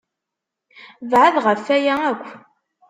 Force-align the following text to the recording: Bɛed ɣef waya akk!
Bɛed 1.09 1.35
ɣef 1.45 1.65
waya 1.69 1.95
akk! 2.09 2.25